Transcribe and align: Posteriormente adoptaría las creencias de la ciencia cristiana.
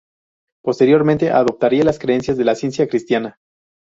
Posteriormente 0.63 1.29
adoptaría 1.29 1.83
las 1.83 1.99
creencias 1.99 2.35
de 2.35 2.43
la 2.45 2.55
ciencia 2.55 2.87
cristiana. 2.87 3.37